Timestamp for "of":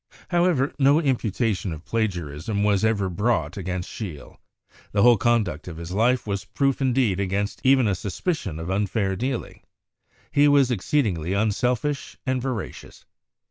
1.71-1.85, 5.67-5.77, 8.57-8.71